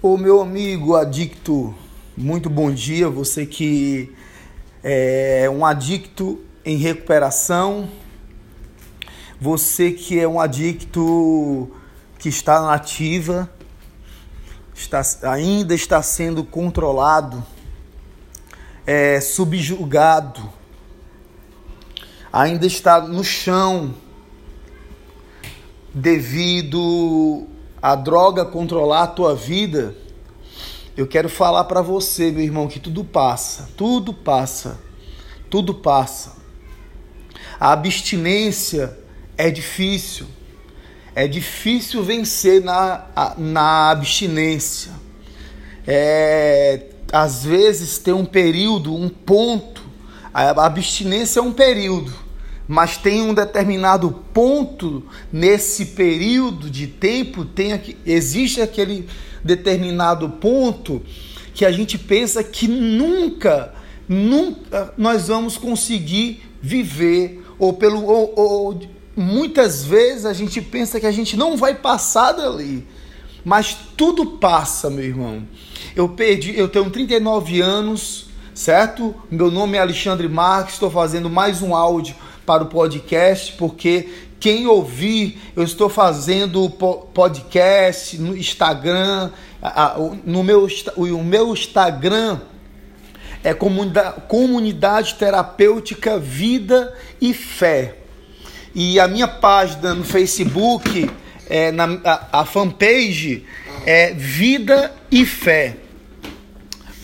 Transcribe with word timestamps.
Ô 0.00 0.16
meu 0.16 0.40
amigo 0.40 0.94
adicto, 0.94 1.74
muito 2.16 2.48
bom 2.48 2.70
dia. 2.70 3.08
Você 3.08 3.44
que 3.44 4.14
é 4.80 5.50
um 5.50 5.66
adicto 5.66 6.38
em 6.64 6.76
recuperação, 6.76 7.90
você 9.40 9.90
que 9.90 10.16
é 10.16 10.28
um 10.28 10.38
adicto 10.38 11.68
que 12.16 12.28
está 12.28 12.62
na 12.62 12.74
ativa, 12.74 13.50
está, 14.72 15.02
ainda 15.32 15.74
está 15.74 16.00
sendo 16.00 16.44
controlado, 16.44 17.44
é, 18.86 19.20
subjugado, 19.20 20.48
ainda 22.32 22.66
está 22.66 23.00
no 23.00 23.24
chão 23.24 23.92
devido 25.92 27.48
a 27.80 27.94
droga 27.94 28.44
controlar 28.44 29.04
a 29.04 29.06
tua 29.06 29.34
vida, 29.34 29.94
eu 30.96 31.06
quero 31.06 31.28
falar 31.28 31.64
para 31.64 31.80
você, 31.80 32.30
meu 32.30 32.42
irmão, 32.42 32.66
que 32.66 32.80
tudo 32.80 33.04
passa, 33.04 33.68
tudo 33.76 34.12
passa, 34.12 34.78
tudo 35.48 35.74
passa. 35.74 36.36
A 37.58 37.72
abstinência 37.72 38.98
é 39.36 39.50
difícil, 39.50 40.26
é 41.14 41.28
difícil 41.28 42.02
vencer 42.02 42.62
na, 42.62 43.34
na 43.36 43.90
abstinência. 43.90 44.92
É, 45.86 46.86
às 47.12 47.44
vezes 47.44 47.98
tem 47.98 48.12
um 48.12 48.24
período, 48.24 48.94
um 48.94 49.08
ponto, 49.08 49.82
a 50.34 50.66
abstinência 50.66 51.40
é 51.40 51.42
um 51.42 51.52
período 51.52 52.27
mas 52.68 52.98
tem 52.98 53.22
um 53.22 53.32
determinado 53.32 54.10
ponto 54.34 55.02
nesse 55.32 55.86
período 55.86 56.68
de 56.68 56.86
tempo, 56.86 57.46
tem, 57.46 57.96
existe 58.04 58.60
aquele 58.60 59.08
determinado 59.42 60.28
ponto 60.28 61.00
que 61.54 61.64
a 61.64 61.72
gente 61.72 61.96
pensa 61.96 62.44
que 62.44 62.68
nunca, 62.68 63.74
nunca 64.06 64.92
nós 64.98 65.28
vamos 65.28 65.56
conseguir 65.56 66.42
viver, 66.60 67.42
ou 67.58 67.72
pelo 67.72 68.04
ou, 68.04 68.34
ou 68.36 68.80
muitas 69.16 69.82
vezes 69.82 70.26
a 70.26 70.34
gente 70.34 70.60
pensa 70.60 71.00
que 71.00 71.06
a 71.06 71.10
gente 71.10 71.38
não 71.38 71.56
vai 71.56 71.74
passar 71.74 72.32
dali. 72.32 72.86
Mas 73.44 73.76
tudo 73.96 74.26
passa, 74.32 74.90
meu 74.90 75.04
irmão. 75.04 75.42
Eu 75.96 76.10
perdi, 76.10 76.56
eu 76.56 76.68
tenho 76.68 76.90
39 76.90 77.62
anos, 77.62 78.26
certo? 78.54 79.14
Meu 79.30 79.50
nome 79.50 79.78
é 79.78 79.80
Alexandre 79.80 80.28
Marques, 80.28 80.74
estou 80.74 80.90
fazendo 80.90 81.30
mais 81.30 81.62
um 81.62 81.74
áudio 81.74 82.14
para 82.48 82.62
o 82.62 82.66
podcast, 82.66 83.52
porque 83.58 84.08
quem 84.40 84.66
ouvir, 84.66 85.38
eu 85.54 85.62
estou 85.62 85.90
fazendo 85.90 86.70
podcast 86.70 88.16
no 88.16 88.34
Instagram, 88.34 89.30
no 90.24 90.42
meu, 90.42 90.66
o 90.96 91.22
meu 91.22 91.52
Instagram 91.52 92.40
é 93.44 93.52
comunidade, 93.52 94.22
comunidade 94.28 95.14
terapêutica 95.16 96.18
Vida 96.18 96.96
e 97.20 97.34
Fé. 97.34 97.96
E 98.74 98.98
a 98.98 99.06
minha 99.06 99.28
página 99.28 99.92
no 99.92 100.04
Facebook, 100.04 101.10
é, 101.50 101.70
na, 101.70 101.84
a, 102.02 102.40
a 102.40 102.44
fanpage 102.46 103.44
é 103.84 104.14
Vida 104.14 104.90
e 105.10 105.26
Fé. 105.26 105.76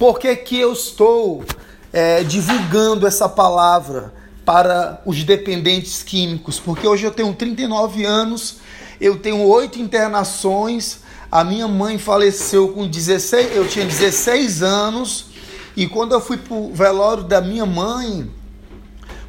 Por 0.00 0.18
que, 0.18 0.34
que 0.34 0.58
eu 0.58 0.72
estou 0.72 1.44
é, 1.92 2.24
divulgando 2.24 3.06
essa 3.06 3.28
palavra? 3.28 4.17
Para 4.48 5.02
os 5.04 5.24
dependentes 5.24 6.02
químicos, 6.02 6.58
porque 6.58 6.88
hoje 6.88 7.04
eu 7.04 7.10
tenho 7.10 7.34
39 7.34 8.06
anos, 8.06 8.56
eu 8.98 9.18
tenho 9.18 9.42
oito 9.42 9.78
internações, 9.78 11.00
a 11.30 11.44
minha 11.44 11.68
mãe 11.68 11.98
faleceu 11.98 12.68
com 12.68 12.88
16, 12.88 13.54
eu 13.54 13.68
tinha 13.68 13.84
16 13.84 14.62
anos, 14.62 15.26
e 15.76 15.86
quando 15.86 16.12
eu 16.12 16.20
fui 16.22 16.38
pro 16.38 16.72
velório 16.72 17.24
da 17.24 17.42
minha 17.42 17.66
mãe, 17.66 18.30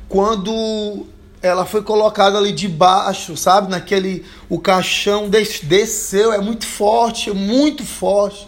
quando 0.07 1.05
ela 1.41 1.65
foi 1.65 1.81
colocada 1.81 2.37
ali 2.37 2.53
debaixo, 2.53 3.35
sabe, 3.35 3.69
naquele 3.69 4.25
o 4.47 4.57
caixão 4.57 5.29
desceu, 5.29 6.31
é 6.31 6.39
muito 6.39 6.65
forte, 6.65 7.29
é 7.29 7.33
muito 7.33 7.85
forte. 7.85 8.47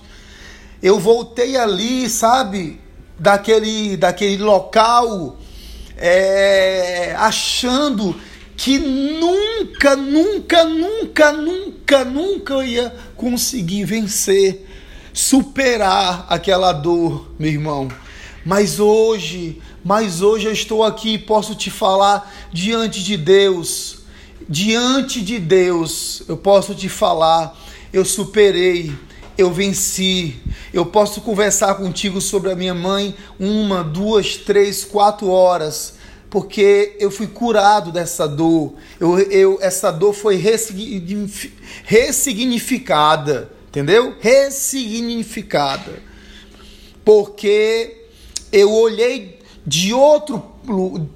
Eu 0.81 0.97
voltei 1.01 1.57
ali, 1.57 2.07
sabe, 2.09 2.79
daquele 3.19 3.97
daquele 3.97 4.41
local 4.41 5.35
é, 6.01 7.15
achando 7.17 8.19
que 8.57 8.79
nunca, 8.79 9.95
nunca, 9.95 10.63
nunca, 10.65 11.31
nunca, 11.31 12.03
nunca 12.05 12.65
ia 12.65 12.93
conseguir 13.15 13.85
vencer, 13.85 14.67
superar 15.13 16.25
aquela 16.27 16.71
dor, 16.71 17.31
meu 17.37 17.51
irmão. 17.51 17.87
Mas 18.43 18.79
hoje, 18.79 19.61
mas 19.83 20.21
hoje 20.23 20.47
eu 20.47 20.51
estou 20.51 20.83
aqui 20.83 21.13
e 21.13 21.19
posso 21.19 21.53
te 21.53 21.69
falar 21.69 22.31
diante 22.51 23.03
de 23.03 23.15
Deus, 23.15 23.99
diante 24.49 25.21
de 25.21 25.37
Deus, 25.37 26.23
eu 26.27 26.35
posso 26.35 26.73
te 26.73 26.89
falar, 26.89 27.55
eu 27.93 28.03
superei, 28.03 28.91
eu 29.41 29.51
venci. 29.51 30.35
Eu 30.73 30.85
posso 30.85 31.21
conversar 31.21 31.75
contigo 31.75 32.21
sobre 32.21 32.51
a 32.51 32.55
minha 32.55 32.73
mãe 32.73 33.15
uma, 33.39 33.83
duas, 33.83 34.37
três, 34.37 34.85
quatro 34.85 35.27
horas, 35.29 35.95
porque 36.29 36.95
eu 36.99 37.11
fui 37.11 37.27
curado 37.27 37.91
dessa 37.91 38.27
dor. 38.27 38.75
Eu, 38.99 39.19
eu, 39.19 39.57
essa 39.61 39.91
dor 39.91 40.13
foi 40.13 40.35
ressignificada, 41.83 43.51
entendeu? 43.67 44.15
Ressignificada. 44.19 46.01
Porque 47.03 48.05
eu 48.51 48.71
olhei 48.71 49.39
de 49.65 49.93
outro 49.93 50.39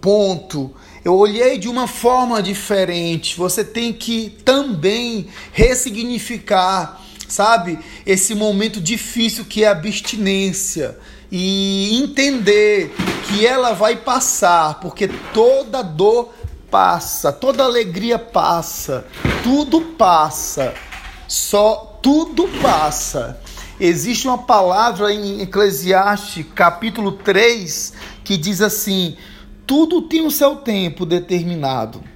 ponto, 0.01 0.73
eu 1.03 1.15
olhei 1.15 1.59
de 1.59 1.69
uma 1.69 1.87
forma 1.87 2.41
diferente. 2.41 3.37
Você 3.37 3.63
tem 3.63 3.93
que 3.93 4.31
também 4.43 5.27
ressignificar 5.53 7.04
sabe? 7.27 7.79
Esse 8.05 8.35
momento 8.35 8.79
difícil 8.79 9.45
que 9.45 9.63
é 9.63 9.67
a 9.67 9.71
abstinência 9.71 10.97
e 11.31 12.01
entender 12.01 12.93
que 13.27 13.45
ela 13.45 13.73
vai 13.73 13.95
passar, 13.95 14.79
porque 14.79 15.07
toda 15.33 15.81
dor 15.81 16.33
passa, 16.69 17.31
toda 17.31 17.63
alegria 17.63 18.19
passa, 18.19 19.05
tudo 19.43 19.81
passa. 19.97 20.73
Só 21.27 21.99
tudo 22.01 22.47
passa. 22.61 23.39
Existe 23.79 24.27
uma 24.27 24.37
palavra 24.37 25.13
em 25.13 25.41
Eclesiastes, 25.41 26.45
capítulo 26.53 27.13
3, 27.13 27.93
que 28.23 28.37
diz 28.37 28.61
assim: 28.61 29.17
tudo 29.65 30.03
tem 30.03 30.25
o 30.25 30.31
seu 30.31 30.57
tempo 30.57 31.05
determinado 31.05 32.14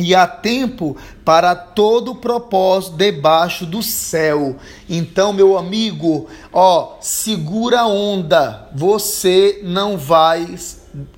e 0.00 0.14
há 0.14 0.26
tempo 0.26 0.96
para 1.24 1.54
todo 1.54 2.14
propósito 2.14 2.96
debaixo 2.96 3.66
do 3.66 3.82
céu. 3.82 4.56
Então, 4.88 5.32
meu 5.32 5.58
amigo, 5.58 6.26
ó, 6.52 6.96
segura 7.00 7.80
a 7.80 7.86
onda. 7.86 8.68
Você 8.74 9.60
não 9.62 9.98
vai 9.98 10.56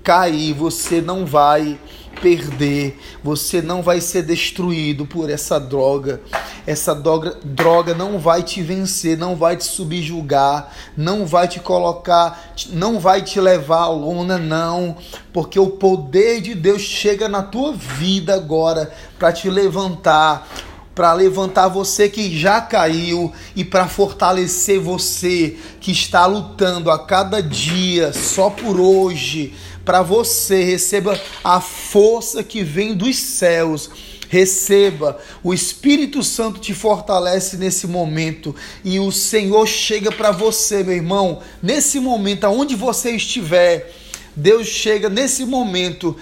cair, 0.03 0.53
você 0.53 1.00
não 1.00 1.25
vai 1.25 1.78
perder, 2.21 2.99
você 3.22 3.60
não 3.60 3.83
vai 3.83 4.00
ser 4.00 4.22
destruído 4.22 5.05
por 5.06 5.28
essa 5.28 5.59
droga. 5.59 6.21
Essa 6.66 6.94
droga, 6.94 7.37
droga 7.44 7.94
não 7.94 8.19
vai 8.19 8.43
te 8.43 8.62
vencer, 8.62 9.19
não 9.19 9.34
vai 9.34 9.56
te 9.56 9.65
subjugar, 9.65 10.72
não 10.97 11.27
vai 11.27 11.49
te 11.49 11.59
colocar, 11.59 12.55
não 12.71 13.00
vai 13.00 13.22
te 13.22 13.41
levar 13.41 13.83
à 13.83 13.88
lona, 13.88 14.38
não, 14.38 14.97
porque 15.33 15.59
o 15.59 15.71
poder 15.71 16.41
de 16.41 16.54
Deus 16.54 16.83
chega 16.83 17.28
na 17.28 17.43
tua 17.43 17.72
vida 17.72 18.34
agora 18.34 18.93
para 19.19 19.33
te 19.33 19.50
levantar 19.50 20.47
para 20.94 21.12
levantar 21.12 21.69
você 21.69 22.08
que 22.08 22.36
já 22.38 22.60
caiu 22.60 23.32
e 23.56 23.64
para 23.64 23.88
fortalecer 23.88 24.78
você 24.78 25.56
que 25.80 25.91
está 25.91 26.27
lutando 26.27 26.91
a 26.91 26.98
cada 26.98 27.42
dia 27.42 28.12
só 28.12 28.50
por 28.50 28.78
hoje 28.78 29.54
para 29.84 30.03
você. 30.03 30.62
Receba 30.62 31.18
a 31.42 31.60
força 31.60 32.42
que 32.42 32.62
vem 32.62 32.94
dos 32.94 33.16
céus. 33.16 33.91
Receba, 34.28 35.18
o 35.42 35.53
Espírito 35.53 36.22
Santo 36.22 36.59
te 36.59 36.72
fortalece 36.72 37.59
nesse 37.59 37.86
momento 37.86 38.56
e 38.83 38.98
o 38.98 39.12
Senhor 39.12 39.66
chega 39.66 40.10
para 40.10 40.30
você, 40.30 40.83
meu 40.83 40.95
irmão, 40.95 41.41
nesse 41.62 42.00
momento, 42.00 42.45
aonde 42.45 42.74
você 42.74 43.10
estiver. 43.10 43.92
Deus 44.34 44.66
chega 44.68 45.10
nesse 45.10 45.45
momento 45.45 46.16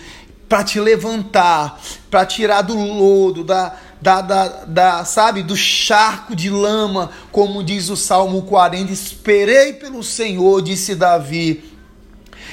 para 0.48 0.64
te 0.64 0.80
levantar, 0.80 1.80
para 2.10 2.26
tirar 2.26 2.62
do 2.62 2.74
lodo, 2.74 3.44
da, 3.44 3.76
da, 4.00 4.20
da, 4.20 4.48
da, 4.64 5.04
sabe, 5.04 5.42
do 5.42 5.56
charco 5.56 6.34
de 6.34 6.48
lama, 6.48 7.10
como 7.30 7.62
diz 7.62 7.88
o 7.90 7.96
Salmo 7.96 8.42
40. 8.42 8.92
Esperei 8.92 9.74
pelo 9.74 10.02
Senhor, 10.02 10.62
disse 10.62 10.94
Davi 10.94 11.70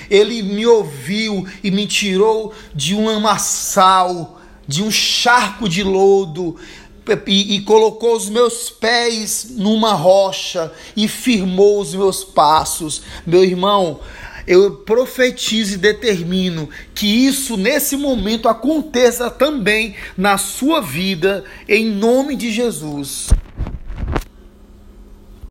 ele 0.09 0.41
me 0.41 0.65
ouviu 0.65 1.45
e 1.63 1.71
me 1.71 1.85
tirou 1.85 2.53
de 2.73 2.95
um 2.95 3.05
lamaçal, 3.05 4.39
de 4.67 4.83
um 4.83 4.91
charco 4.91 5.67
de 5.67 5.83
lodo. 5.83 6.55
e, 7.25 7.55
e 7.55 7.61
colocou 7.61 8.15
os 8.15 8.29
meus 8.29 8.69
pés 8.69 9.47
numa 9.51 9.93
rocha 9.93 10.71
e 10.95 11.07
firmou 11.07 11.79
os 11.81 11.93
meus 11.93 12.23
passos. 12.23 13.01
Meu 13.25 13.43
irmão, 13.43 13.99
eu 14.47 14.71
profetizo 14.71 15.73
e 15.73 15.77
determino 15.77 16.69
que 16.95 17.05
isso 17.05 17.57
nesse 17.57 17.97
momento 17.97 18.47
aconteça 18.47 19.29
também 19.29 19.95
na 20.17 20.37
sua 20.37 20.81
vida, 20.81 21.43
em 21.67 21.85
nome 21.85 22.35
de 22.35 22.51
Jesus. 22.51 23.27